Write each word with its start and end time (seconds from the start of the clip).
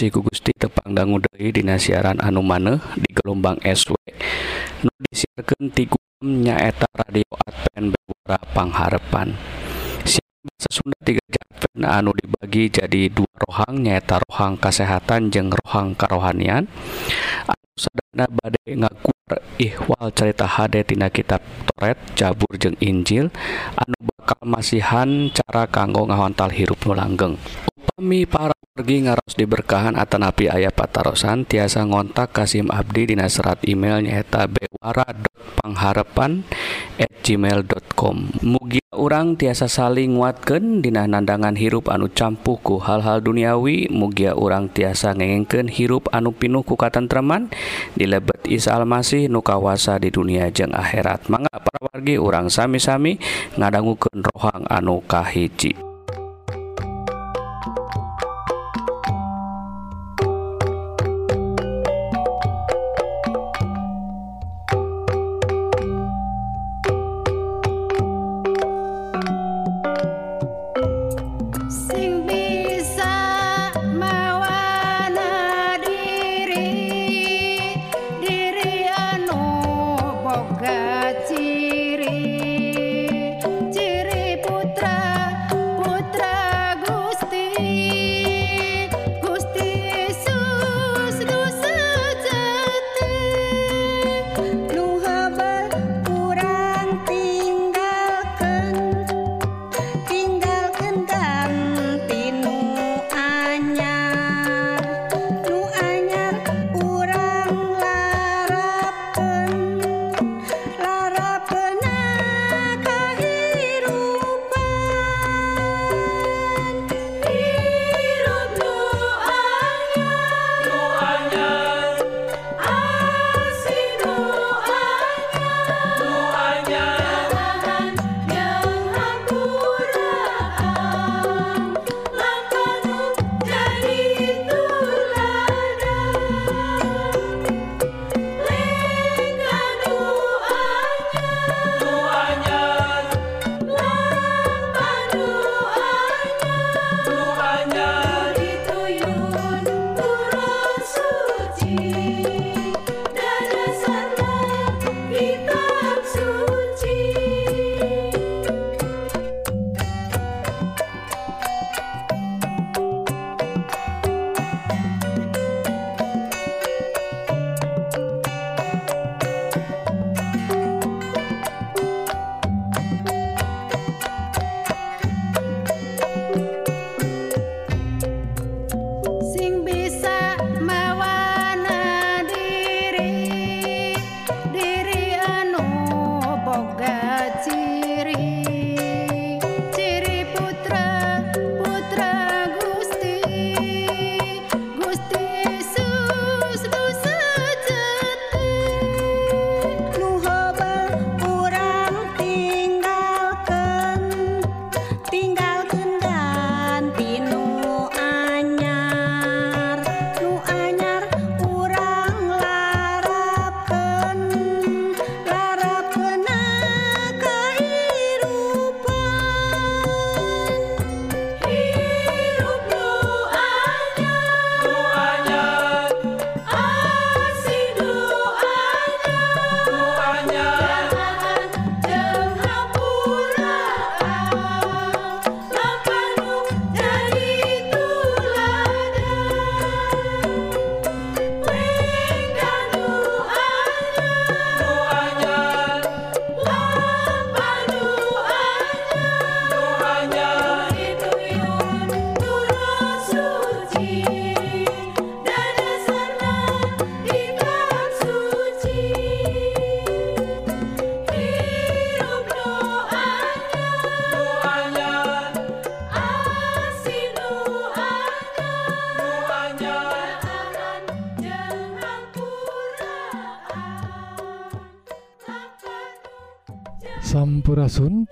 siku 0.00 0.24
Gusti 0.24 0.56
tepangdanggu 0.56 1.20
Dei 1.20 1.52
Dina 1.52 1.76
siaran 1.76 2.16
anu 2.24 2.40
maneh 2.40 2.80
di 2.96 3.12
gelombang 3.12 3.60
SW 3.60 3.92
nu 4.80 4.88
disiarkan 4.96 5.68
ti 5.76 5.84
Gugem 5.84 6.40
nyaeta 6.40 6.88
radio 6.88 7.28
Advent 7.44 7.92
Bewara 7.92 8.40
Pangharepan. 8.56 9.36
Siaran 10.08 10.40
bahasa 10.48 10.70
Sunda 10.72 10.96
tiga 11.04 11.20
Advent 11.28 11.84
anu 11.84 12.16
dibagi 12.16 12.72
jadi 12.72 13.12
dua 13.12 13.28
rohang 13.44 13.84
nyaeta 13.84 14.24
rohang 14.24 14.56
kesehatan 14.56 15.28
jeng 15.28 15.52
rohang 15.52 15.92
karohanian. 15.92 16.64
Anu 17.44 17.68
sadana 17.76 18.24
badai 18.32 18.80
ngaguar 18.80 19.36
ihwal 19.60 20.08
cerita 20.16 20.48
hade 20.48 20.80
tina 20.80 21.12
kitab 21.12 21.44
Toret 21.76 22.00
Jabur 22.16 22.56
jeng 22.56 22.80
Injil 22.80 23.28
anu 23.76 23.96
bakal 24.16 24.48
masihan 24.48 25.28
cara 25.28 25.68
kanggo 25.68 26.08
ngahontal 26.08 26.48
hirup 26.56 26.80
nu 26.88 26.96
langgeng. 26.96 27.36
Upami 27.76 28.24
para 28.24 28.59
Pergi 28.80 29.04
ngaros 29.04 29.36
diberkahan 29.36 29.92
atanapi 29.92 30.48
ayah 30.48 30.72
patarosan 30.72 31.44
tiasa 31.44 31.84
ngontak 31.84 32.32
Kasim 32.32 32.72
Abdi 32.72 33.12
dina 33.12 33.28
serat 33.28 33.60
email 33.68 34.00
nyaeta 34.00 34.48
bewara.pangharepan 34.48 36.48
at 36.96 37.12
gmail.com 37.20 38.40
Mugia 38.40 38.88
urang 38.96 39.36
tiasa 39.36 39.68
saling 39.68 40.16
nguatkeun 40.16 40.80
dina 40.80 41.04
nandangan 41.04 41.60
hirup 41.60 41.92
anu 41.92 42.08
campuku 42.08 42.80
hal-hal 42.80 43.20
duniawi 43.20 43.92
mugia 43.92 44.32
urang 44.32 44.72
tiasa 44.72 45.12
ngengengkeun 45.12 45.68
hirup 45.68 46.08
anu 46.16 46.32
pinuh 46.32 46.64
ku 46.64 46.80
katentreman 46.80 47.52
di 47.92 48.08
lebet 48.08 48.48
Isa 48.48 48.80
Almasih 48.80 49.28
nu 49.28 49.44
kawasa 49.44 50.00
di 50.00 50.08
dunia 50.08 50.48
jeung 50.48 50.72
akhirat. 50.72 51.28
Mangga 51.28 51.52
para 51.52 51.84
wargi 51.84 52.16
urang 52.16 52.48
sami-sami 52.48 53.20
ngadangukeun 53.60 54.24
rohang 54.24 54.64
anu 54.72 55.04
kahiji. 55.04 55.89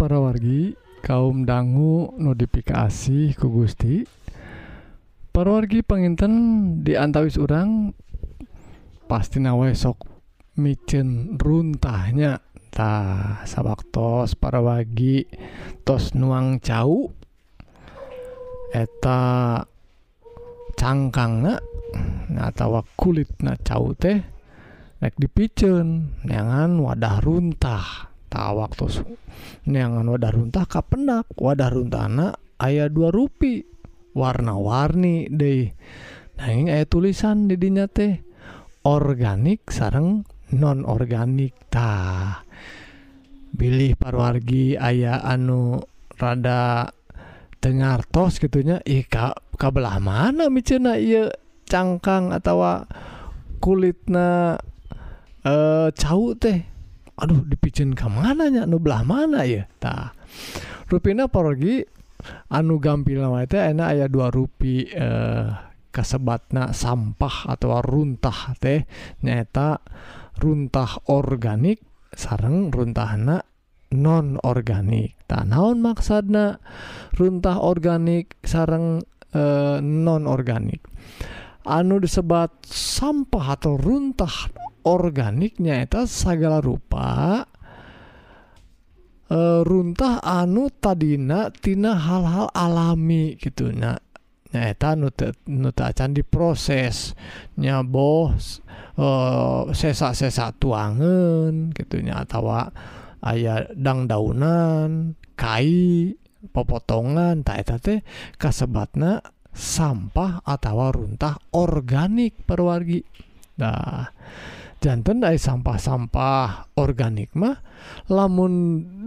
Para 0.08 0.24
wargi 0.24 0.72
kaum 1.04 1.44
dangu 1.44 2.16
notifikasi 2.16 3.36
ku 3.36 3.52
Gusti. 3.52 4.08
Parawargi 5.36 5.84
penginten 5.84 6.32
diantawis 6.80 7.36
urang 7.36 7.92
pasti 9.04 9.36
nawe 9.36 9.68
sok 9.76 10.08
micin 10.56 11.36
runtahnya. 11.36 12.40
Ta 12.72 12.92
sabak 13.44 13.92
tos 13.92 14.32
para 14.32 14.64
wagi 14.64 15.28
tos 15.84 16.16
nuang 16.16 16.56
cau. 16.64 17.12
Eta 18.72 19.60
cangkang 20.72 21.44
na 21.44 21.60
nah 22.32 22.48
tawa 22.56 22.80
kulit 22.96 23.28
na 23.44 23.60
cau 23.60 23.92
teh 23.92 24.24
nek 25.04 25.12
dipicen 25.20 26.16
neangan 26.24 26.80
wadah 26.80 27.20
runtah. 27.20 28.08
tawak 28.28 28.76
waktu 28.76 29.04
neangan 29.64 30.06
wadah 30.06 30.32
runtah 30.32 30.64
kapendak 30.68 31.26
wadah 31.34 31.72
runtana 31.72 32.36
aya 32.60 32.86
dua 32.92 33.08
rupi 33.08 33.64
warna-warni 34.12 35.32
deh 35.32 35.72
nanging 36.38 36.68
aya 36.70 36.84
tulisan 36.84 37.50
didinya 37.50 37.88
teh 37.88 38.20
organik 38.86 39.68
sareng 39.68 40.24
non 40.56 40.86
organik 40.88 41.68
ta. 41.68 42.40
Pilih 43.48 43.96
parwargi 43.96 44.76
aya 44.76 45.20
anu 45.24 45.82
rada 46.16 46.92
dengar 47.58 48.06
tos 48.06 48.38
gitunya 48.38 48.78
Ika 48.84 49.34
kabelah 49.58 49.98
mana 49.98 50.46
micena 50.52 50.94
iya 50.94 51.32
cangkang 51.66 52.30
atau 52.30 52.86
kulitna 53.58 54.60
eh 55.42 55.88
cau 55.90 56.36
teh? 56.38 56.77
aduh 57.18 57.42
dipicin 57.44 57.92
ke 57.92 58.06
mananya 58.06 58.64
anu 58.64 58.78
belah 58.78 59.02
mana 59.02 59.42
ya? 59.42 59.66
Tah. 59.82 60.14
Ruina 60.88 61.28
pergi 61.28 61.84
anu 62.54 62.80
gampil 62.80 63.20
enak 63.22 63.86
ayah 63.92 64.08
dua 64.08 64.30
rupi 64.30 64.88
eh, 64.88 65.48
kasebatna 65.90 66.70
sampah 66.72 67.50
atau 67.50 67.82
runtah 67.82 68.54
teh. 68.56 68.86
Nyata 69.26 69.82
runtah 70.38 71.10
organik 71.10 71.82
sarang 72.14 72.72
runtahna 72.72 73.42
non 73.88 74.36
organik 74.44 75.16
tanaon 75.24 75.80
maksana 75.80 76.60
runtah 77.16 77.56
organik 77.60 78.36
sarang 78.44 79.00
eh, 79.32 79.78
non 79.80 80.28
organik 80.28 80.84
anu 81.68 82.00
disebat 82.00 82.64
sampah 82.68 83.56
atau 83.56 83.76
runtah 83.76 84.48
organiknya 84.88 85.84
eta 85.84 86.08
segala 86.08 86.64
rupa 86.64 87.44
e, 89.28 89.38
runtah 89.60 90.24
anu 90.24 90.72
tadinatina 90.72 91.92
hal-hal 92.00 92.48
alami 92.56 93.36
gitu. 93.36 93.68
Nah 93.76 94.08
nyaeta 94.52 94.96
nuta 94.96 95.86
can 95.92 96.16
diproses. 96.16 97.12
Nyaboh 97.60 98.32
eh, 98.96 99.62
sesa-sesa 99.72 100.56
tuangan 100.56 101.72
gitunya 101.76 102.24
tawa 102.24 102.72
ayah 103.28 103.68
dangdaunan 103.74 105.18
kai 105.36 106.14
pepotongan 106.54 107.42
taeta 107.42 107.76
teh 107.82 108.00
kasebatna 108.38 109.20
sampah 109.52 110.46
atau 110.46 110.88
runtah 110.94 111.36
organik 111.52 112.46
perwargi. 112.46 113.02
Nah 113.58 114.06
jantan 114.78 115.26
aya 115.26 115.38
sampah-sampah 115.38 116.78
organik 116.78 117.34
mah 117.34 117.58
lamun 118.10 118.52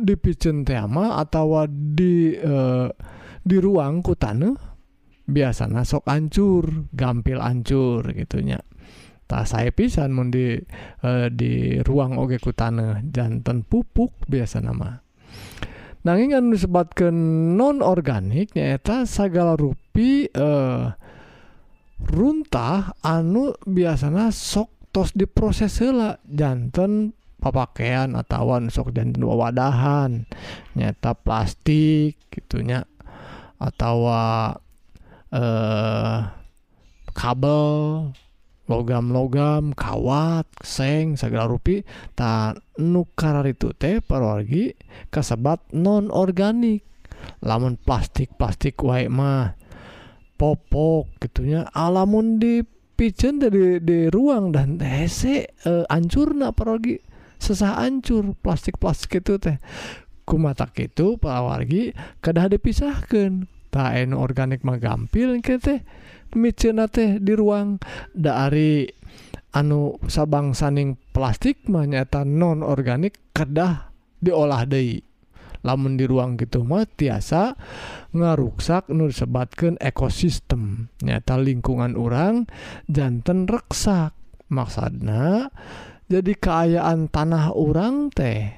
dipicen 0.03 0.67
teh 0.67 0.75
mah 0.83 1.23
atau 1.23 1.63
di 1.71 2.35
eh, 2.35 2.87
di 3.41 3.57
ruang 3.57 4.03
ku 4.03 4.13
taneuh 4.13 4.55
biasanya 5.25 5.87
sok 5.87 6.05
ancur 6.11 6.91
gampil 6.91 7.39
ancur 7.39 8.03
gitunya 8.11 8.59
tak 9.31 9.47
saya 9.47 9.71
pisan 9.71 10.11
mun 10.11 10.27
di 10.27 10.59
eh, 11.07 11.27
di 11.31 11.79
ruang 11.79 12.19
oge 12.19 12.35
ku 12.43 12.51
taneuh 12.51 12.99
jantan 13.07 13.63
pupuk 13.63 14.27
biasa 14.27 14.59
nama 14.59 14.99
nanging 16.03 16.35
anu 16.35 16.51
disebutkan 16.51 17.15
non 17.55 17.79
organik 17.79 18.51
nyaeta 18.59 19.07
segala 19.07 19.55
rupi 19.55 20.27
eh, 20.27 20.83
runtah 22.11 22.91
anu 22.99 23.55
biasanya 23.63 24.35
sok 24.35 24.80
tos 24.91 25.15
diproses 25.15 25.79
heula. 25.79 26.21
Jantan 26.27 27.15
papakaian 27.41 28.13
atau 28.13 28.59
sok 28.69 28.93
jantan 28.93 29.23
wawadahan. 29.23 30.29
Nyata 30.77 31.17
plastik 31.17 32.19
gitunya 32.29 32.85
atau 33.57 34.07
eh 35.31 36.19
kabel 37.11 37.67
logam-logam 38.71 39.75
kawat 39.75 40.47
seng 40.63 41.19
segala 41.19 41.47
rupi. 41.47 41.83
Tak 42.15 42.79
nukar 42.79 43.43
itu 43.47 43.75
teh 43.75 43.99
parwargi 43.99 44.75
kasebat 45.11 45.59
non 45.75 46.07
organik 46.07 46.87
lamun 47.45 47.77
plastik 47.77 48.33
plastik 48.33 48.81
wae 48.81 49.05
mah 49.05 49.53
popok 50.41 51.21
gitunya 51.21 51.69
alamun 51.69 52.41
di 52.41 52.65
picen 53.01 53.41
dari 53.41 53.81
di 53.81 54.13
ruang 54.13 54.53
dan 54.53 54.77
hese 54.77 55.49
eh, 55.49 55.65
uh, 55.65 55.89
ancur 55.89 56.37
na 56.37 56.53
parogi 56.53 57.01
sesah 57.41 57.81
ancur 57.81 58.37
plastik 58.37 58.77
plastik 58.77 59.25
itu 59.25 59.41
teh. 59.41 59.57
Kumata 60.21 60.69
itu 60.77 61.17
pawargi 61.17 61.97
kedah 62.21 62.45
dipisahkan 62.53 63.49
taen 63.73 64.13
organik 64.13 64.61
mah 64.61 64.77
gampil 64.77 65.41
ke 65.41 65.57
teh. 65.57 65.81
Micena 66.37 66.85
teh 66.85 67.17
di 67.17 67.33
ruang 67.33 67.81
dari 68.13 68.85
anu 69.57 69.97
sabang 70.05 70.53
saning 70.53 70.93
plastik 71.09 71.65
menyata 71.65 72.21
non 72.21 72.61
organik 72.61 73.33
kedah 73.33 73.89
diolah 74.21 74.69
deui. 74.69 75.01
lamun 75.61 75.97
di 75.97 76.05
ruang 76.09 76.37
gitu 76.37 76.65
mah 76.65 76.85
tiasa 76.85 77.57
ngaruksak 78.13 78.89
nur 78.89 79.13
sebatkan 79.13 79.77
ekosistem. 79.77 80.89
Nyata 81.05 81.37
lingkungan 81.37 81.97
orang 81.97 82.49
jantan 82.89 83.45
reksak. 83.45 84.17
Maksudna 84.51 85.47
jadi 86.11 86.35
keayaan 86.35 87.07
tanah 87.07 87.55
orang 87.55 88.11
teh 88.11 88.51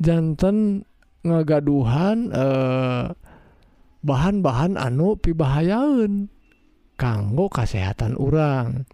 jantan 0.00 0.88
ngagaduhan 1.20 2.32
eh, 2.32 3.12
bahan-bahan 4.00 4.80
anu 4.80 5.20
pibahayaun 5.20 6.32
kanggo 6.96 7.52
kesehatan 7.52 8.16
orang 8.16 8.88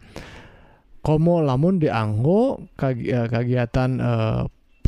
komo 1.07 1.39
lamun 1.39 1.79
dianggo 1.79 2.67
kag, 2.75 2.99
eh, 2.99 3.31
kegiatan 3.31 3.91
eh, 4.03 4.43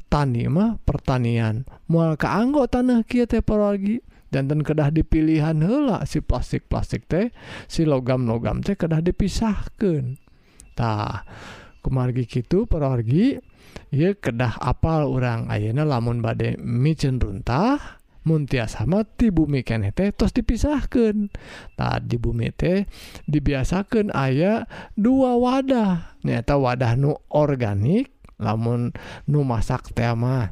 tanimah 0.08 0.80
pertanian. 0.82 1.64
Mual 1.88 2.16
keanggo 2.16 2.66
tanah 2.68 3.02
Ky 3.04 3.26
teologi 3.28 4.00
jantan 4.28 4.60
kedah 4.60 4.92
dipilihan 4.92 5.56
heula 5.64 6.04
si 6.04 6.20
plastik 6.20 6.68
plastik 6.68 7.08
teh 7.08 7.32
si 7.64 7.88
logam 7.88 8.28
logam 8.28 8.60
teh 8.60 8.76
kedah 8.76 9.00
dipisahkantah 9.00 11.24
kemargi 11.80 12.28
gitu 12.28 12.68
perorgi 12.68 13.40
ieu 13.88 14.12
kedah 14.12 14.60
apal 14.60 15.08
orang 15.08 15.48
Ayeuna 15.48 15.88
lamun 15.88 16.20
bade 16.20 16.60
micen 16.60 17.16
runtah 17.16 17.96
tiasa 18.28 18.84
sama 18.84 19.08
ti 19.08 19.32
bumi 19.32 19.64
kene 19.64 19.88
teh 19.96 20.12
terus 20.12 20.36
dipisahkan 20.36 21.32
tah 21.80 21.96
di 21.96 22.20
bumi 22.20 22.52
teh 22.52 22.84
dibiasakan 23.24 24.12
ayah 24.12 24.68
dua 24.92 25.40
wadah. 25.40 26.20
Nyata 26.20 26.60
wadah 26.60 26.92
nu 27.00 27.16
organik 27.32 28.17
namun 28.38 28.94
nu 29.26 29.42
masak 29.42 29.94
tema 29.94 30.50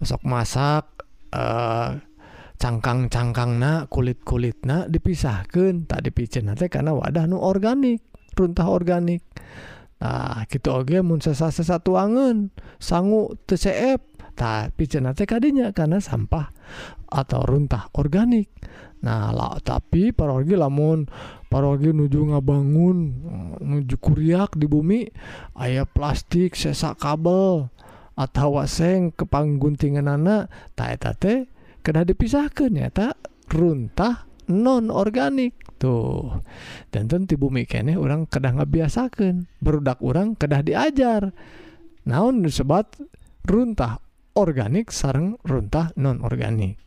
osok 0.00 0.22
masak 0.24 0.84
eh 1.32 2.00
cangkang-cangkang 2.62 3.58
na 3.58 3.90
kulit-kulit 3.90 4.62
na 4.62 4.86
dipisahkan 4.86 5.82
tak 5.90 6.06
dipicin 6.06 6.46
nanti 6.46 6.70
karena 6.70 6.94
wadah 6.94 7.26
nu 7.26 7.42
organik 7.42 8.12
runtah 8.36 8.68
organik. 8.68 9.22
Nah 10.02 10.46
gitu 10.50 10.74
oge 10.74 10.98
mun 11.02 11.22
sesa-sesa 11.22 11.78
tuangan 11.78 12.50
sangu 12.82 13.34
TCF 13.46 14.00
tak 14.32 14.74
picin 14.74 15.04
nanti 15.04 15.28
kadinya 15.28 15.70
karena 15.70 16.00
sampah 16.00 16.50
atau 17.06 17.40
runtah 17.44 17.92
organik. 17.94 18.50
Nahlah 19.02 19.58
tapi 19.66 20.14
parogi 20.14 20.54
lamun 20.54 21.10
parogi 21.50 21.90
nuju 21.90 22.30
ngabangun 22.30 22.98
nuju 23.58 23.98
kuriak 23.98 24.54
di 24.54 24.70
bumi 24.70 25.10
aya 25.58 25.82
plastik 25.82 26.54
sesak 26.54 27.02
kabel 27.02 27.66
atau 28.14 28.62
waseng 28.62 29.10
kepangguntingan 29.10 30.06
anak 30.06 30.54
tatate 30.78 31.50
kena 31.82 32.06
dipisahkan 32.06 32.70
ya 32.78 32.94
tak 32.94 33.18
runtah 33.50 34.30
non 34.46 34.86
organik 34.94 35.58
tuh 35.82 36.38
dan 36.94 37.10
tentu 37.10 37.34
bumi 37.34 37.66
kene 37.66 37.98
orang 37.98 38.30
kedah 38.30 38.54
ngebiasakan 38.62 39.50
berudak 39.58 39.98
orang 39.98 40.38
kedah 40.38 40.62
diajar. 40.62 41.34
Naon 42.06 42.42
disebat 42.42 42.98
runtah 43.46 43.98
organik 44.34 44.90
sarang 44.94 45.38
runtah 45.42 45.94
non 45.98 46.22
organik 46.22 46.81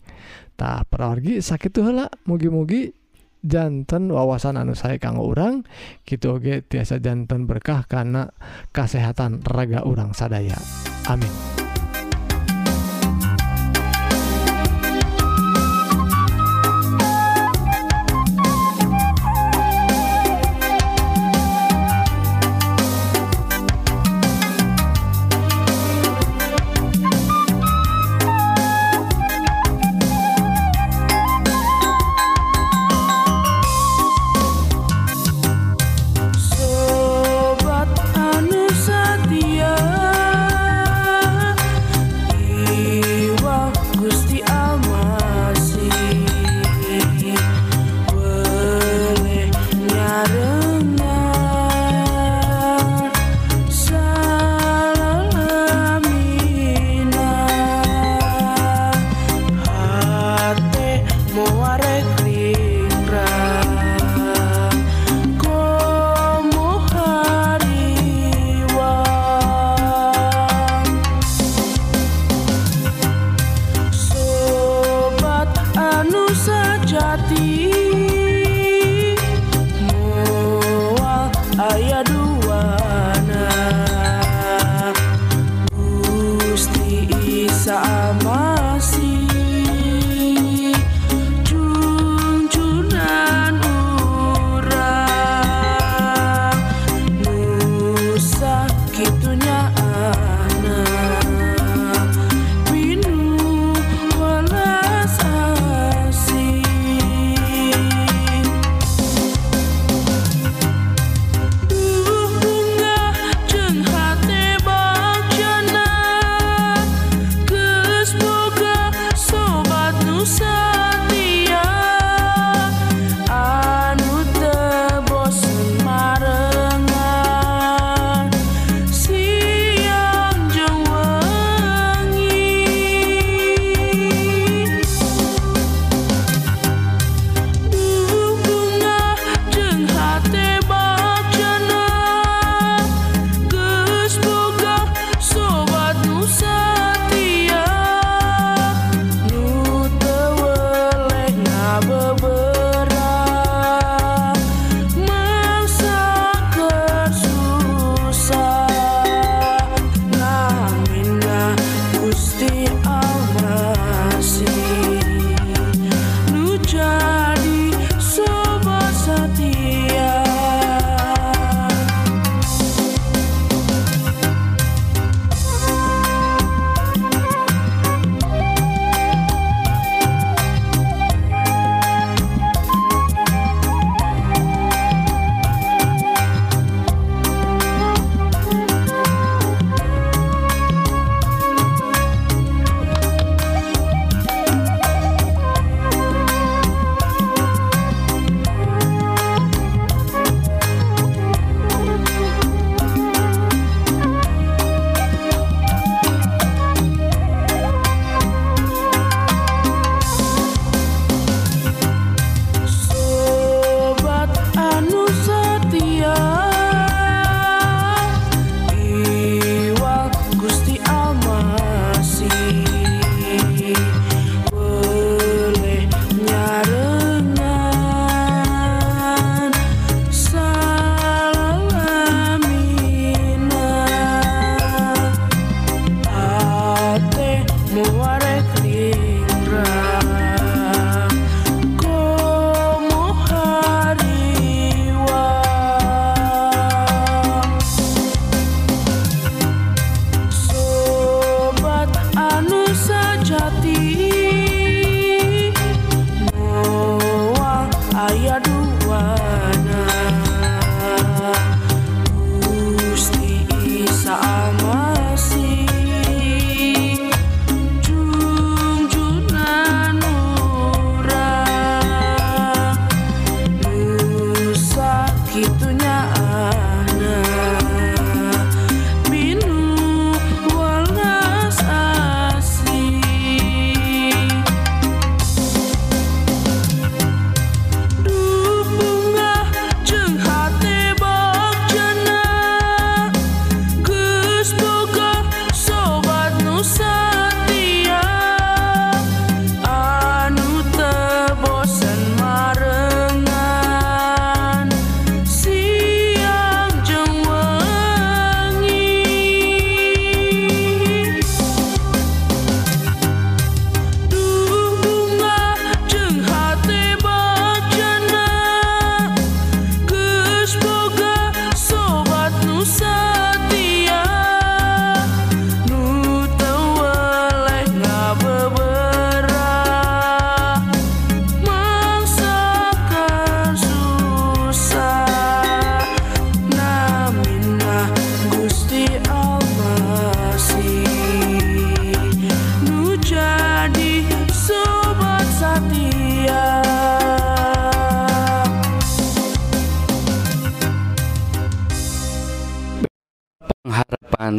tak 0.55 0.87
pergi 0.91 1.43
sakit 1.43 1.71
tuhla 1.71 2.07
mugi-mugi 2.27 3.05
jantan 3.45 4.09
wawasan 4.09 4.57
anu 4.57 4.73
saya 4.73 4.97
kanggo 4.97 5.29
urang 5.29 5.61
gitu 6.03 6.41
oge 6.41 6.65
tiasa 6.65 6.97
jantan 6.97 7.45
berkah 7.45 7.85
karena 7.85 8.33
kesehatan 8.73 9.45
raga 9.45 9.85
urang 9.85 10.17
sadaya. 10.17 10.57
Amin. 11.05 11.54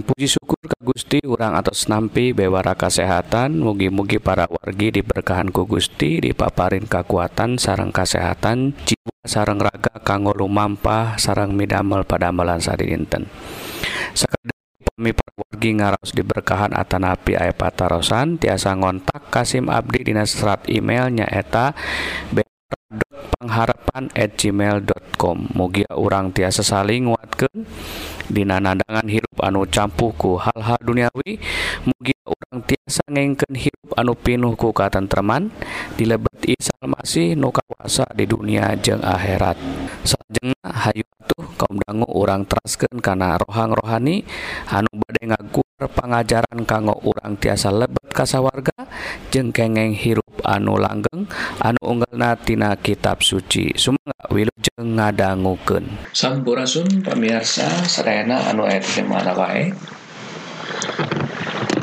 Puji 0.06 0.30
syukur 0.30 0.62
ka 0.62 0.78
Gusti 0.86 1.18
urang 1.26 1.58
atas 1.58 1.90
nampi 1.90 2.30
bewara 2.30 2.78
kasehatan. 2.78 3.58
Mugi-mugi 3.58 4.22
para 4.22 4.46
wargi 4.46 4.94
diberkahan 4.94 5.50
ku 5.50 5.66
Gusti 5.66 6.22
dipaparin 6.22 6.86
kekuatan 6.86 7.58
sarang 7.58 7.90
kasehatan. 7.90 8.78
Jiwa 8.86 9.26
sarang 9.26 9.58
raga 9.58 9.98
kanggo 10.06 10.30
lumampah 10.30 11.18
sarang 11.18 11.58
midamel 11.58 12.06
pada 12.06 12.30
amalan 12.30 12.62
sadinten. 12.62 13.26
Sakadar 14.14 14.54
pami 14.94 15.10
para 15.10 15.34
wargi 15.42 15.70
ngaraos 15.74 16.14
diberkahan 16.14 16.70
atanapi 16.78 17.34
aya 17.34 17.50
patarosan. 17.50 18.38
Tiasa 18.38 18.78
ngontak 18.78 19.26
Kasim 19.34 19.66
Abdi 19.66 20.06
dina 20.06 20.22
serat 20.22 20.70
emailnya 20.70 21.26
eta 21.26 21.74
pengharapan 23.42 24.06
at 24.14 24.38
gmail.com 24.38 25.50
mugia 25.50 25.90
urang 25.98 26.30
tiasa 26.30 26.62
saling 26.62 27.10
nguatkeun. 27.10 27.66
Dina 28.26 28.60
nandangan 28.60 29.06
hirup 29.06 29.36
anu 29.42 29.66
campuhku 29.66 30.38
hal-hal 30.38 30.78
duniawi 30.82 31.38
mugi 31.86 32.14
orang 32.26 32.58
ti 32.66 32.75
sangengken 32.86 33.58
hirup 33.58 33.98
anu 33.98 34.14
pinuh 34.14 34.54
ku 34.54 34.70
katentreman 34.70 35.50
dilebet 35.98 36.36
Isal 36.46 36.86
masih 36.86 37.34
nu 37.34 37.50
kawasa 37.50 38.06
di 38.14 38.22
dunia 38.22 38.70
jeung 38.78 39.02
akhirat. 39.02 39.58
Salajengna 40.06 40.70
hayu 40.70 41.02
atuh 41.18 41.42
kaum 41.58 41.82
dangu 41.82 42.06
urang 42.06 42.46
teraskeun 42.46 43.02
kana 43.02 43.34
rohang 43.34 43.74
rohani 43.74 44.22
anu 44.70 44.86
bade 44.94 45.26
ngaguar 45.26 45.90
pangajaran 45.90 46.62
kanggo 46.62 46.94
urang 47.02 47.34
tiasa 47.34 47.74
lebet 47.74 48.14
kasawarga 48.14 48.86
jeung 49.34 49.50
kengeng 49.50 49.90
hirup 49.90 50.38
anu 50.46 50.78
langgeng 50.78 51.26
anu 51.58 51.82
unggalna 51.82 52.38
tina 52.38 52.78
kitab 52.78 53.26
suci. 53.26 53.74
Sumangga 53.74 54.30
wilujeng 54.30 54.94
ngadangukeun. 54.94 56.14
Sampurasun 56.14 57.02
pamirsa 57.02 57.66
sadayana 57.90 58.54
anu 58.54 58.70
eta 58.70 59.02
wae? 59.34 59.74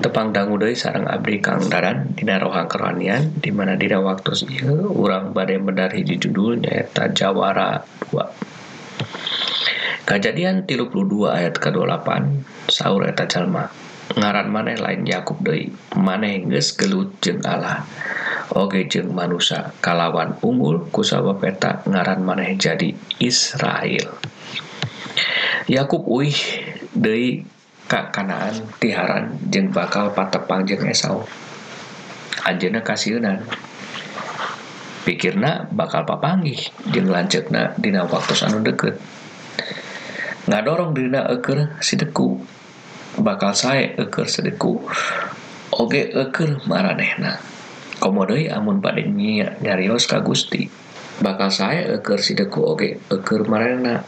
Tepang 0.04 0.36
dangu 0.36 0.60
deui 0.60 0.76
sareng 0.76 1.08
abdi 1.08 1.40
Kang 1.40 1.64
Dadan 1.72 2.12
dina 2.14 2.36
rohang 2.36 2.68
kerohanian 2.68 3.40
di 3.40 3.50
mana 3.56 3.80
dina 3.80 4.04
waktu 4.04 4.36
ieu 4.52 4.92
urang 4.92 5.32
bade 5.32 5.56
medar 5.58 5.90
hiji 5.96 6.20
judul 6.20 6.60
nyaeta 6.60 7.16
Jawara 7.16 7.82
2 8.12 8.54
Kajadian 10.04 10.68
32 10.68 11.32
ayat 11.32 11.56
ke-28 11.56 12.08
saur 12.68 13.08
eta 13.08 13.24
jalma 13.24 13.72
ngaran 14.20 14.52
maneh 14.52 14.76
lain 14.76 15.08
Yakub 15.08 15.40
deui 15.40 15.72
maneh 15.96 16.44
geus 16.44 16.76
gelut 16.76 17.16
jeung 17.24 17.40
Allah. 17.48 17.88
Oge 18.52 18.86
jeung 18.92 19.16
manusia 19.16 19.72
kalawan 19.80 20.36
unggul 20.44 20.92
ku 20.92 21.08
sabab 21.08 21.40
eta 21.48 21.82
ngaran 21.88 22.20
maneh 22.22 22.60
jadi 22.60 22.92
Israel. 23.24 24.20
Yakub 25.72 26.04
uih 26.04 26.36
deui 26.92 27.48
kakanaan 27.88 28.56
tiharan 28.80 29.36
jeng 29.52 29.70
bakal 29.70 30.12
patepang 30.16 30.64
jeng 30.64 30.84
esau. 30.88 31.24
Anjena 32.44 32.84
kasiunan 32.84 33.44
pikirna 35.04 35.68
bakal 35.72 36.08
papanggih 36.08 36.60
jeng 36.92 37.12
lancetna 37.12 37.76
dina 37.76 38.08
waktu 38.08 38.34
anu 38.48 38.64
deket. 38.64 38.96
Ngadorong 40.48 40.96
dina 40.96 41.28
eker 41.32 41.80
sideku. 41.80 42.40
Bakal 43.14 43.54
saya 43.54 43.94
eker 44.00 44.26
sedeku 44.26 44.82
oge 45.72 46.10
eker 46.10 46.66
maranehna. 46.66 47.40
Komodoi 48.02 48.52
amun 48.52 48.84
pada 48.84 49.00
nyarios 49.64 50.10
ka 50.10 50.20
Gusti. 50.20 50.68
Bakal 51.22 51.54
saya 51.54 51.82
eker 51.96 52.20
sideku 52.20 52.66
oge 52.66 53.00
eker 53.08 53.46
marana 53.48 54.02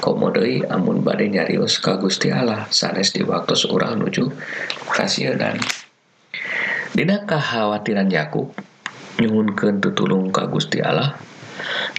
komodei 0.00 0.64
amun 0.66 1.00
badai 1.00 1.32
nyarius 1.32 1.80
ka 1.80 1.96
Gusti 1.96 2.28
Allah 2.28 2.68
sanes 2.68 3.12
di 3.12 3.24
waktu 3.24 3.56
seorang 3.56 4.00
nuju 4.00 4.28
kasih 4.92 5.36
dan 5.36 5.56
Dina 6.96 7.28
kekhawatiran 7.28 8.08
Yakub 8.08 8.56
nyungunkan 9.20 9.84
tutulung 9.84 10.32
ka 10.32 10.48
Gusti 10.48 10.80
Allah 10.80 11.16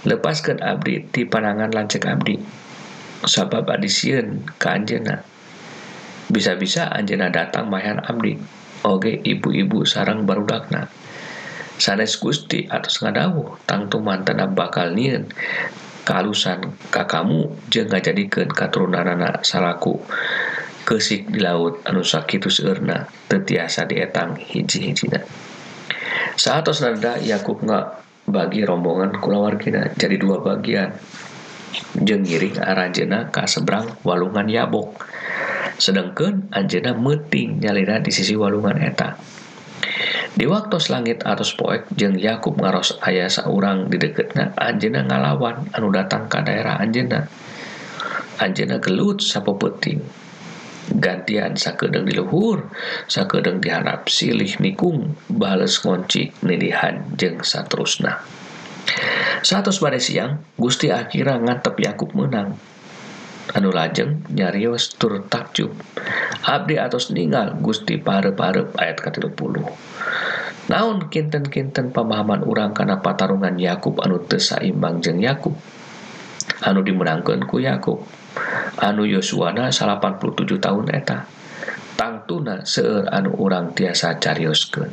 lepaskan 0.06 0.62
Abdi 0.62 1.10
di 1.10 1.22
panangan 1.26 1.70
lancek 1.74 2.06
Abdi. 2.06 2.38
Sabab 3.26 3.66
adisieun 3.66 4.46
ke 4.62 4.66
Anjena 4.70 5.18
bisa-bisa 6.30 6.86
Anjena 6.92 7.32
datang 7.32 7.66
mayan 7.66 7.98
Abdi 7.98 8.38
oge 8.86 9.18
ibu-ibu 9.26 9.82
sarang 9.82 10.22
barudakna. 10.22 10.86
Sanes 11.78 12.18
Gusti 12.18 12.66
atau 12.66 12.90
ngadawuh 13.06 13.62
tangtu 13.62 14.02
mantana 14.02 14.50
bakal 14.50 14.98
nien 14.98 15.30
kalusan. 16.08 16.72
Ka 16.88 17.04
kamu 17.04 17.68
jeung 17.68 17.92
ngajadikeun 17.92 18.48
katurunanna 18.48 19.44
salaku 19.44 20.00
keusik 20.88 21.28
di 21.28 21.44
laut 21.44 21.84
anu 21.84 22.00
sakitu 22.00 22.48
seueurna 22.48 23.04
teu 23.28 23.44
dietang 23.44 24.40
hiji-hijina. 24.40 25.20
Saatos 26.40 26.80
nada 26.80 27.20
Yakub 27.20 27.60
nggak 27.60 27.86
bagi 28.24 28.64
rombongan 28.64 29.20
kulawargina 29.20 29.92
jadi 29.92 30.16
dua 30.16 30.40
bagian. 30.40 30.96
Jeung 32.00 32.24
ngiring 32.24 32.56
aranjeuna 32.64 33.28
ka 33.28 33.44
seberang 33.44 34.00
walungan 34.00 34.48
Yabok. 34.48 35.04
Sedangkan 35.76 36.48
anjeuna 36.48 36.96
meuting 36.96 37.60
nyalira 37.60 38.00
di 38.00 38.08
sisi 38.08 38.32
walungan 38.32 38.80
eta 38.80 39.20
waktos 40.46 40.92
langit 40.92 41.26
atas 41.26 41.56
poek 41.56 41.90
jeung 41.96 42.14
Yakub 42.14 42.54
ngaros 42.60 43.00
ayah 43.02 43.26
seorang 43.26 43.90
di 43.90 43.98
deketnya 43.98 44.54
Anjena 44.54 45.02
ngalawan 45.02 45.72
anu 45.74 45.90
datang 45.90 46.30
ke 46.30 46.38
daerah 46.44 46.78
Anjena 46.78 47.26
Anjena 48.38 48.78
gelut 48.78 49.18
sapo 49.18 49.58
peting 49.58 50.28
gantian 50.94 51.58
sakedeng 51.58 52.08
di 52.08 52.16
luhur 52.16 52.72
sakedeng 53.10 53.60
diharap 53.60 54.08
silih 54.08 54.56
nikung 54.62 55.18
bales 55.28 55.84
ngonci 55.84 56.32
nidihan 56.44 57.04
jeng 57.12 57.44
satrusna. 57.44 58.24
Satus 59.44 59.84
bare 59.84 60.00
siang 60.00 60.40
Gusti 60.56 60.88
akhirnya 60.88 61.38
ngantep 61.38 61.76
Yakub 61.76 62.16
menang. 62.16 62.56
anu 63.54 63.72
lajeng 63.72 64.24
nyarios 64.32 64.96
tur 64.98 65.24
takjub. 65.28 65.72
Abdi 66.44 66.76
atos 66.76 67.12
ningal 67.14 67.56
Gusti 67.60 68.00
pare-pare 68.00 68.68
ayat 68.76 68.98
ke-30 69.00 69.64
naon 70.68 71.08
kinten-kinten 71.08 71.96
pemahaman 71.96 72.44
urang 72.44 72.76
karena 72.76 73.00
patarungan 73.00 73.56
Yakub 73.56 74.04
anu 74.04 74.20
tesaimbang 74.20 75.00
jeng 75.00 75.18
Yakub? 75.18 75.56
Anu 76.60 76.84
dimenangkanku 76.84 77.60
Yakub. 77.64 78.04
Anu 78.78 79.08
Yosuana 79.08 79.72
87 79.72 80.60
tahun 80.60 80.86
eta. 80.92 81.24
Tangtuna 81.98 82.62
seueur 82.62 83.10
anu 83.10 83.34
urang 83.42 83.74
tiasa 83.74 84.22
carioskeun 84.22 84.86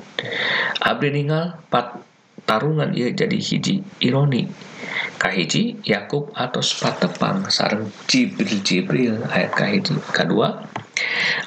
Abdi 0.82 1.14
ningal 1.14 1.54
pat 1.70 2.02
tarungan 2.46 2.94
ieu 2.94 3.12
jadi 3.12 3.38
hiji 3.38 3.82
ironi. 4.00 4.48
Kahiji 5.18 5.82
Yakub 5.82 6.30
atos 6.38 6.78
patepang 6.78 7.50
sareng 7.50 7.90
Jibril 8.06 8.62
Jibril 8.62 9.18
ayat 9.28 9.52
kahiji 9.58 9.98
kadua 10.14 10.62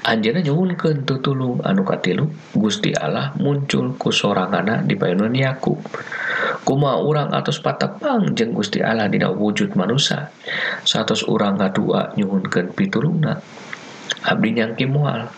Anjeuna 0.05 0.45
nyuhunkeun 0.45 1.09
tutulung 1.09 1.65
anu 1.65 1.81
katilu 1.81 2.29
Gusti 2.53 2.93
Allah 2.93 3.33
muncul 3.41 3.97
ku 3.97 4.13
soranganna 4.13 4.85
di 4.85 4.93
payunan 4.93 5.33
Yakub. 5.33 5.81
Kumaha 6.69 7.01
urang 7.01 7.31
atos 7.33 7.57
patepang 7.65 8.37
jeung 8.37 8.53
Gusti 8.53 8.85
Allah 8.85 9.09
dina 9.09 9.33
wujud 9.33 9.73
manusia 9.73 10.29
satos 10.85 11.25
urang 11.25 11.57
ngadua 11.57 12.13
nyuhunkeun 12.21 12.77
pitulungna. 12.77 13.41
Abdi 14.29 14.53
nyangki 14.53 14.85
moal 14.85 15.33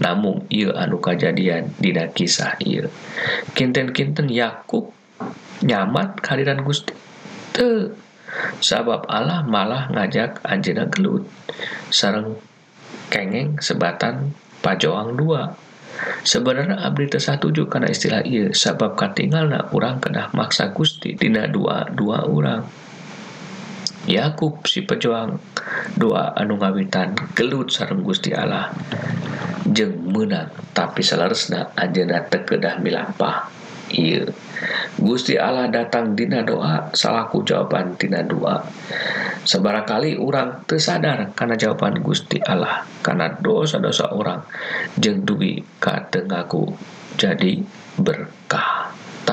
namun 0.00 0.48
ieu 0.48 0.72
anu 0.72 0.96
kajadian 0.96 1.76
dina 1.76 2.08
kisah 2.08 2.56
ieu. 2.64 2.88
Kinten-kinten 3.52 4.32
Yakub 4.32 4.88
nyamat 5.64 6.20
kehadiran 6.24 6.64
Gusti. 6.64 6.96
Teu 7.52 7.92
sabab 8.62 9.04
Allah 9.10 9.44
malah 9.44 9.90
ngajak 9.92 10.40
anjeuna 10.46 10.88
gelut. 10.88 11.28
Sareng 11.92 12.38
kengeng 13.12 13.58
sebatan 13.60 14.32
pajoang 14.64 15.18
dua. 15.18 15.52
Sebenarnya 16.24 16.80
abdi 16.80 17.12
teu 17.12 17.20
satuju 17.20 17.68
kana 17.68 17.92
istilah 17.92 18.24
ieu 18.24 18.56
sabab 18.56 18.96
katinggalna 18.96 19.68
urang 19.74 20.00
kedah 20.00 20.32
maksa 20.32 20.72
Gusti 20.72 21.12
dina 21.12 21.44
dua 21.50 21.84
dua 21.92 22.24
urang. 22.24 22.64
Yakub 24.08 24.64
si 24.64 24.80
pejuang 24.80 25.36
doa 25.92 26.32
anu 26.32 26.56
ngawitan 26.56 27.12
gelut 27.36 27.68
sareng 27.68 28.00
Gusti 28.00 28.32
Allah. 28.32 28.72
Jeung 29.68 30.08
menang 30.08 30.48
tapi 30.72 31.04
salaresna 31.04 31.76
anjeunna 31.76 32.24
teu 32.32 32.48
kedah 32.48 32.80
milampah. 32.80 33.52
Ieu 33.92 34.30
Gusti 35.00 35.40
Allah 35.40 35.68
datang 35.72 36.12
dina 36.12 36.44
doa 36.44 36.92
salahku 36.92 37.40
jawaban 37.46 37.96
dina 37.96 38.20
doa 38.20 38.60
sebarang 39.44 39.86
kali 39.88 40.20
orang 40.20 40.62
tersadar 40.68 41.32
karena 41.32 41.56
jawaban 41.56 42.00
Gusti 42.04 42.36
Allah 42.44 42.84
karena 43.00 43.32
dosa-dosa 43.40 44.12
orang 44.12 44.44
jeng 45.00 45.24
kadengaku 45.80 46.76
jadi 47.16 47.60
berkah 48.00 48.89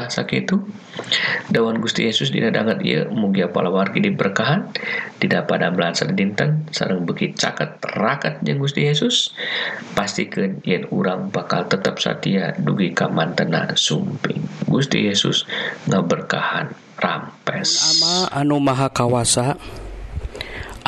berkah 0.08 0.24
sakitu 0.24 0.56
dawan 1.52 1.84
Gusti 1.84 2.08
Yesus 2.08 2.32
dina 2.32 2.48
dangan 2.48 2.80
ieu 2.80 3.12
mugi 3.12 3.44
palawargi 3.44 4.00
diberkahan 4.00 4.72
tidak 5.20 5.52
pada 5.52 5.68
bulan 5.68 5.92
dinten 6.16 6.64
sareng 6.72 7.04
beki 7.04 7.36
caket 7.36 7.76
rakat 7.84 8.40
jeung 8.40 8.64
Gusti 8.64 8.88
Yesus. 8.88 9.36
Pastikeun 9.92 10.64
yen 10.64 10.88
urang 10.96 11.28
bakal 11.28 11.68
tetap 11.68 12.00
satia 12.00 12.56
dugi 12.56 12.96
ka 12.96 13.12
mantena 13.12 13.68
sumping. 13.76 14.40
Gusti 14.64 15.12
Yesus 15.12 15.44
ngaberkahan 15.92 16.72
rampes. 16.96 18.00
Ama 18.00 18.32
anu 18.32 18.64
maha 18.64 18.88
kawasa 18.88 19.60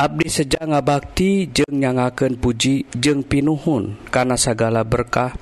Abdi 0.00 0.32
seja 0.32 0.64
ngabakti 0.64 1.52
jeung 1.52 1.76
nyangakeun 1.76 2.40
puji 2.40 2.88
jeung 2.96 3.20
pinuhun 3.20 4.00
kana 4.08 4.40
sagala 4.40 4.80
berkah. 4.80 5.36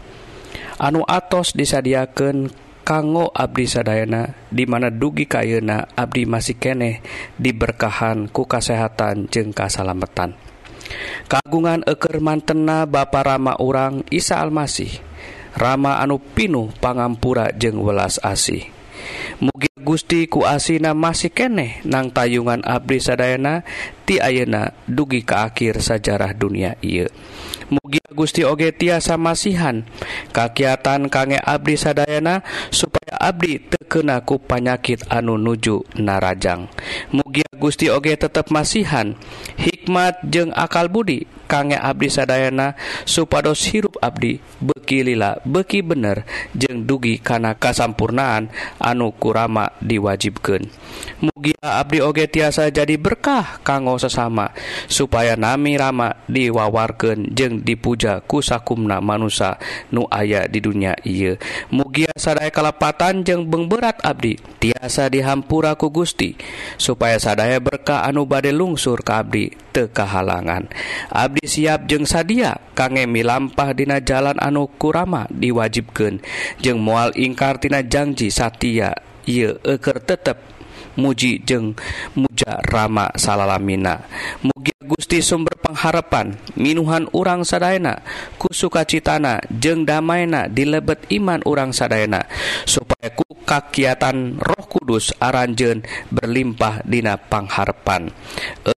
Anu 0.82 1.06
atos 1.06 1.54
disadiakeun 1.54 2.50
kanggo 2.88 3.28
Abdi 3.36 3.68
sadayana 3.68 4.32
dimana 4.48 4.88
dugi 4.88 5.28
kayuna 5.28 5.92
Abdi 5.92 6.24
masih 6.24 6.56
keneh 6.56 7.04
diberkahan 7.36 8.32
ku 8.32 8.48
kasehatan 8.48 9.28
jeung 9.28 9.52
kasalametan 9.52 10.32
kagungan 11.28 11.84
eker 11.84 12.24
mantena 12.24 12.88
Bapa 12.88 13.20
Rama 13.20 13.60
urang 13.60 14.08
Isa 14.08 14.40
Almasih 14.40 15.04
Rama 15.58 15.98
anu 15.98 16.22
pinuh 16.22 16.70
pangampura 16.78 17.50
jeung 17.50 17.82
welas 17.82 18.22
asih. 18.22 18.70
Mugi 19.42 19.66
Gusti 19.74 20.30
ku 20.30 20.46
asina 20.46 20.94
masih 20.94 21.34
keneh 21.34 21.82
nang 21.82 22.14
tayungan 22.14 22.62
Abdi 22.62 23.02
sadayana 23.02 23.66
ti 24.06 24.22
ayeuna 24.22 24.70
dugi 24.86 25.26
ke 25.26 25.34
akhir 25.34 25.82
sajarah 25.82 26.30
dunia 26.30 26.78
ieu. 26.78 27.10
Mugi 27.68 28.00
Gusti 28.16 28.48
Oge 28.48 28.72
tiasa 28.72 29.20
masihan. 29.20 29.84
Kakiatan 30.32 31.12
kangge 31.12 31.36
Abdi 31.36 31.76
Sadayana 31.76 32.40
supaya 32.72 33.20
Abdi 33.20 33.60
tekenaku 33.60 34.40
panyakit 34.40 35.04
anu 35.12 35.36
nuju 35.36 35.84
narajang. 36.00 36.72
Mugia 37.12 37.48
Gusti 37.60 37.92
Oge 37.92 38.16
tetap 38.16 38.48
masihan. 38.48 39.12
Hikmat 39.60 40.24
jeung 40.24 40.50
akal 40.56 40.88
Budi. 40.88 41.37
kangge 41.48 41.80
abdi 41.80 42.12
sadayana 42.12 42.76
supados 43.08 43.64
hirup 43.72 43.96
abdi 44.04 44.38
beki 44.60 45.08
lila 45.08 45.40
beki 45.48 45.80
bener 45.80 46.28
jeung 46.52 46.84
dugi 46.84 47.16
kana 47.16 47.56
kasampurnaan 47.56 48.52
anu 48.76 49.10
kurama 49.16 49.72
diwajibkeun. 49.80 50.68
Mugia 51.24 51.58
abdi 51.64 52.04
oge 52.04 52.28
tiasa 52.28 52.68
jadi 52.68 53.00
berkah 53.00 53.58
kanggo 53.64 53.96
sesama 53.96 54.52
supaya 54.86 55.34
nami 55.34 55.80
rama 55.80 56.14
diwawarkeun 56.28 57.32
jeung 57.32 57.64
dipuja 57.64 58.20
kusakumna 58.22 59.00
manusia 59.00 59.56
nu 59.88 60.04
aya 60.12 60.44
di 60.46 60.60
dunia 60.60 60.94
ieu. 61.06 61.40
Mugia 61.72 62.12
sadaya 62.14 62.52
kalepatan 62.52 63.24
jeung 63.24 63.46
beng 63.48 63.70
berat 63.70 63.98
abdi 64.04 64.36
tiasa 64.58 65.08
dihampura 65.08 65.78
ku 65.78 65.88
Gusti 65.88 66.34
supaya 66.76 67.16
sadaya 67.22 67.62
berkah 67.62 68.02
anu 68.04 68.26
bade 68.26 68.50
lungsur 68.50 69.00
ka 69.06 69.22
abdi 69.22 69.54
teu 69.70 69.86
kahalangan. 69.86 70.66
Abdi 71.10 71.37
abdi 71.38 71.46
siap 71.46 71.86
jeung 71.86 72.02
sadia. 72.02 72.58
Kangemi 72.74 73.22
lampah 73.22 73.70
dina 73.70 74.02
jalan 74.02 74.34
anu 74.42 74.66
kurama 74.74 75.30
diwajibkeun. 75.30 76.18
Jeung 76.58 76.82
mual 76.82 77.14
ingkartina 77.14 77.86
janji 77.86 78.26
Satia 78.34 78.98
ieu 79.22 79.54
eker 79.62 80.02
tetep 80.02 80.40
muji 80.98 81.38
jeung 81.46 81.78
muja 82.18 82.58
Rama 82.66 83.12
salalamina 83.14 84.02
mugi 84.42 84.77
Gusti 84.88 85.20
sumber 85.20 85.54
pengharapan 85.60 86.40
minuhan 86.56 87.06
urang 87.12 87.44
sadayana 87.44 88.00
ku 88.40 88.48
sukacitana 88.48 89.44
jeung 89.52 89.84
damaina 89.84 90.48
dilebet 90.48 91.04
iman 91.12 91.44
urang 91.44 91.76
sadayana 91.76 92.24
supaya 92.64 93.12
ku 93.12 93.28
kakiatan 93.44 94.40
roh 94.40 94.64
kudus 94.64 95.12
aranjen 95.20 95.84
berlimpah 96.08 96.80
dina 96.88 97.20
pangharapan 97.20 98.08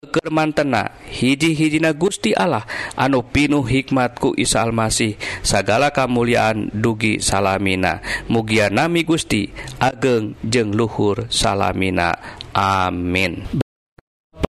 eker 0.09 0.33
mantena 0.33 0.97
hiji-hijina 1.05 1.93
Gusti 1.93 2.33
Allah 2.33 2.65
anu 2.97 3.21
pinuh 3.21 3.61
hikmatku 3.61 4.33
Isa 4.41 4.65
Almasih 4.65 5.21
sagala 5.45 5.93
kamuliaan 5.93 6.73
dugi 6.73 7.21
salamina. 7.21 8.01
Mugia 8.33 8.73
nami 8.73 9.05
Gusti 9.05 9.53
ageng 9.77 10.33
jeng 10.41 10.73
luhur 10.73 11.29
salamina. 11.29 12.17
Amin. 12.57 13.45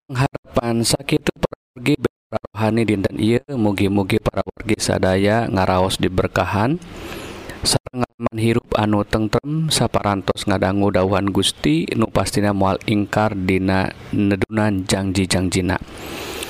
Pengharapan 0.08 0.82
sakit 0.88 1.39
Mugi 1.80 1.96
rohani 2.28 2.84
dinten 2.84 3.16
iya 3.16 3.40
mugi-mugi 3.56 4.20
para 4.20 4.44
wargi 4.44 4.76
sadaya 4.84 5.48
ngaraos 5.48 5.96
diberkahan 5.96 6.76
sarangman 7.64 8.36
hirup 8.36 8.68
anu 8.76 9.08
tentrem 9.08 9.72
saparantos 9.72 10.44
ngadanggu 10.44 10.92
dauhan 10.92 11.32
Gusti 11.32 11.88
nu 11.96 12.12
pastina 12.12 12.52
mual 12.52 12.84
ingkar 12.84 13.32
dina 13.32 13.96
nedunan 14.12 14.84
janji-janjina 14.84 15.80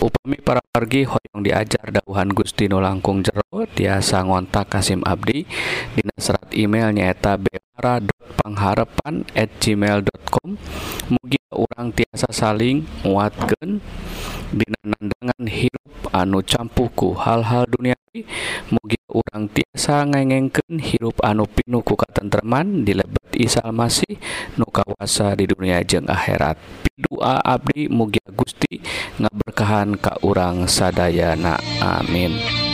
upami 0.01 0.41
para 0.41 0.65
wargi 0.73 1.05
hoyong 1.05 1.45
diajar 1.45 1.93
dauhan 1.93 2.33
Gusti 2.33 2.65
nu 2.65 2.81
langkung 2.81 3.21
jero 3.21 3.69
tiasa 3.69 4.25
ngontak 4.25 4.65
Kasim 4.73 5.05
Abdi 5.05 5.45
dina 5.93 6.17
serat 6.17 6.49
email 6.57 6.89
nyaeta 6.89 7.37
bera.pangharapan 7.37 9.29
at 9.37 9.53
gmail.com 9.61 10.57
mugi 11.13 11.37
orang 11.53 11.93
tiasa 11.93 12.33
saling 12.33 12.81
nguatkeun 13.05 13.77
Dina 14.49 14.81
ngan 15.29 15.45
hirup 15.45 16.01
anu 16.09 16.41
campuku. 16.41 17.13
Hal-hal 17.13 17.69
duniawi 17.69 18.25
mugi 18.73 18.97
urang 19.13 19.45
tiasa 19.53 20.09
ngengengken 20.09 20.81
hirup 20.81 21.21
anu 21.21 21.45
pinuh 21.45 21.85
ku 21.85 21.93
katentreman 21.93 22.81
di 22.81 22.97
lebet 22.97 23.29
Isal 23.37 23.69
Masih 23.71 24.17
nu 24.57 24.65
kawasa 24.65 25.37
di 25.37 25.45
dunia 25.45 25.85
jeung 25.85 26.09
akhirat. 26.09 26.57
Pidua 26.83 27.39
Abdi 27.45 27.87
mugia 27.87 28.25
Gusti 28.33 28.81
ngaberkahan 29.21 29.95
ka 30.01 30.17
urang 30.25 30.65
sadayana. 30.65 31.61
Amin. 31.79 32.68